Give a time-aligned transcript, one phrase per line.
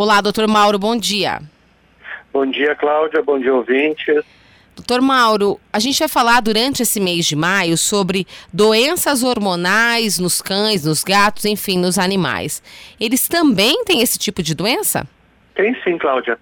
[0.00, 1.40] Olá, doutor Mauro, bom dia.
[2.32, 4.24] Bom dia, Cláudia, bom dia, ouvintes.
[4.76, 10.40] Doutor Mauro, a gente vai falar durante esse mês de maio sobre doenças hormonais nos
[10.40, 12.62] cães, nos gatos, enfim, nos animais.
[13.00, 15.04] Eles também têm esse tipo de doença?
[15.56, 16.38] Tem sim, Cláudia.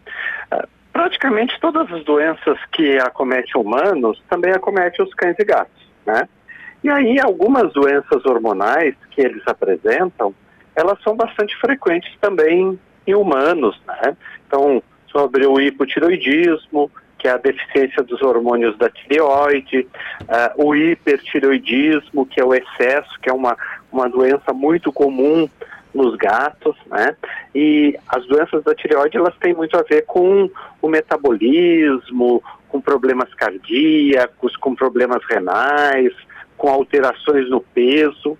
[0.52, 6.28] Uh, praticamente todas as doenças que acometem humanos também acometem os cães e gatos, né?
[6.84, 10.34] E aí algumas doenças hormonais que eles apresentam,
[10.74, 14.16] elas são bastante frequentes também em humanos, né?
[14.46, 19.88] Então, sobre o hipotiroidismo, que é a deficiência dos hormônios da tireoide,
[20.22, 23.56] uh, o hipertireoidismo, que é o excesso, que é uma,
[23.90, 25.48] uma doença muito comum
[25.94, 27.16] nos gatos, né?
[27.54, 30.50] E as doenças da tireoide, elas têm muito a ver com
[30.82, 36.12] o metabolismo, com problemas cardíacos, com problemas renais,
[36.56, 38.36] com alterações no peso.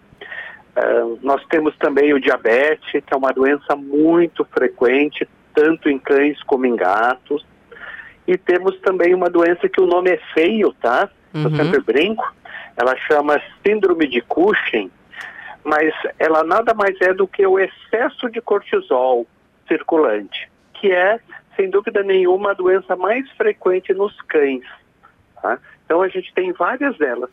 [0.76, 6.42] Uh, nós temos também o diabetes, que é uma doença muito frequente, tanto em cães
[6.42, 7.44] como em gatos.
[8.26, 11.08] E temos também uma doença que o nome é feio, tá?
[11.32, 11.44] Uhum.
[11.44, 12.34] Eu sempre brinco.
[12.76, 14.90] Ela chama síndrome de Cushing,
[15.64, 19.26] mas ela nada mais é do que o excesso de cortisol
[19.66, 21.18] circulante, que é,
[21.56, 24.64] sem dúvida nenhuma, a doença mais frequente nos cães.
[25.46, 25.60] Tá?
[25.84, 27.30] Então a gente tem várias delas.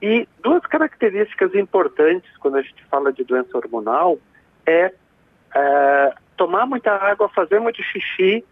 [0.00, 4.18] E duas características importantes quando a gente fala de doença hormonal
[4.64, 4.92] é,
[5.54, 8.44] é tomar muita água, fazer muito xixi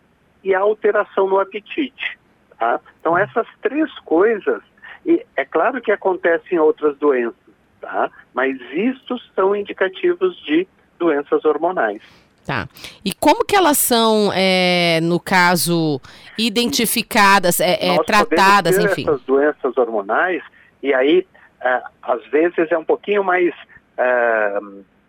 [0.42, 2.18] e a alteração no apetite.
[2.58, 2.80] Tá?
[2.98, 4.62] Então essas três coisas,
[5.06, 7.36] e é claro que acontecem outras doenças,
[7.80, 8.10] tá?
[8.32, 10.66] mas istos são indicativos de
[10.98, 12.02] doenças hormonais.
[12.44, 12.68] Tá.
[13.02, 15.98] E como que elas são, é, no caso,
[16.36, 19.02] identificadas, é, é, tratadas, enfim?
[19.02, 20.42] Essas doenças hormonais,
[20.82, 21.26] e aí,
[21.62, 23.54] é, às vezes, é um pouquinho mais.
[23.96, 24.58] É,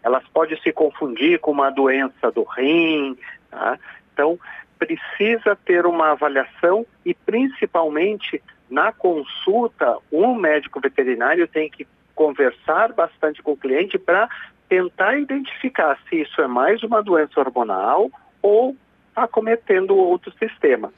[0.02, 3.18] elas podem se confundir com uma doença do rim.
[3.52, 3.78] Tá?
[4.14, 4.40] Então,
[4.80, 13.44] precisa ter uma avaliação e, principalmente, na consulta, um médico veterinário tem que conversar bastante
[13.44, 14.30] com o cliente para
[14.68, 18.10] tentar identificar se isso é mais uma doença hormonal
[18.42, 18.76] ou
[19.16, 20.92] acometendo outro sistema.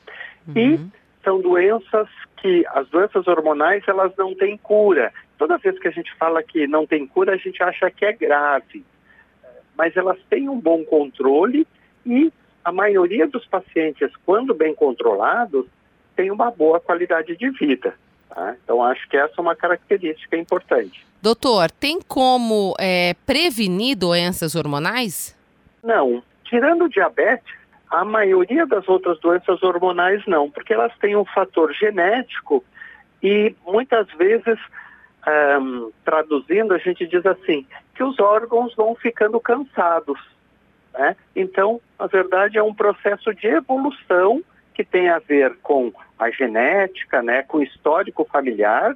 [0.47, 0.53] Uhum.
[0.55, 0.79] E
[1.23, 2.07] são doenças
[2.37, 5.11] que as doenças hormonais elas não têm cura.
[5.37, 8.13] Toda vez que a gente fala que não tem cura, a gente acha que é
[8.13, 8.85] grave.
[9.77, 11.67] Mas elas têm um bom controle
[12.05, 12.31] e
[12.63, 15.65] a maioria dos pacientes, quando bem controlados,
[16.15, 17.93] tem uma boa qualidade de vida.
[18.29, 18.55] Tá?
[18.63, 21.05] Então, acho que essa é uma característica importante.
[21.21, 25.35] Doutor, tem como é, prevenir doenças hormonais?
[25.83, 26.21] Não.
[26.43, 27.53] Tirando o diabetes,
[27.89, 32.63] a maioria das outras doenças hormonais não, porque elas têm um fator genético
[33.23, 34.59] e muitas vezes,
[36.05, 37.65] traduzindo, a gente diz assim,
[37.95, 40.19] que os órgãos vão ficando cansados.
[40.93, 41.15] Né?
[41.35, 44.43] Então, na verdade, é um processo de evolução
[44.77, 48.95] que tem a ver com a genética, né, com o histórico familiar,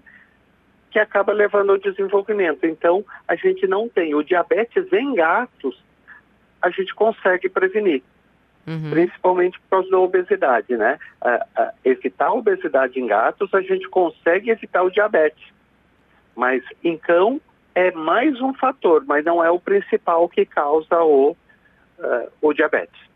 [0.92, 2.68] que acaba levando ao desenvolvimento.
[2.68, 5.84] Então, a gente não tem o diabetes em gatos,
[6.62, 8.04] a gente consegue prevenir.
[8.68, 8.92] Uhum.
[8.92, 11.00] Principalmente por causa da obesidade, né?
[11.84, 15.52] evitar a obesidade em gatos, a gente consegue evitar o diabetes.
[16.36, 17.42] Mas em cão
[17.74, 23.11] é mais um fator, mas não é o principal que causa o uh, o diabetes.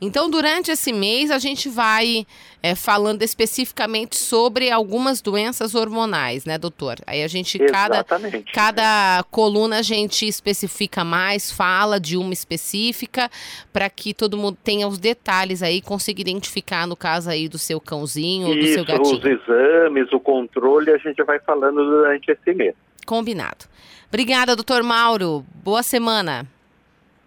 [0.00, 2.26] Então, durante esse mês, a gente vai
[2.62, 6.96] é, falando especificamente sobre algumas doenças hormonais, né, doutor?
[7.06, 8.04] Aí a gente, cada,
[8.52, 13.30] cada coluna, a gente especifica mais, fala de uma específica,
[13.72, 17.80] para que todo mundo tenha os detalhes aí, consiga identificar, no caso aí, do seu
[17.80, 19.18] cãozinho ou do seu gatinho.
[19.18, 22.74] os exames, o controle, a gente vai falando durante esse mês.
[23.06, 23.66] Combinado.
[24.08, 25.44] Obrigada, doutor Mauro.
[25.62, 26.46] Boa semana.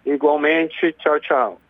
[0.04, 1.60] Igualmente, tchau, tchau.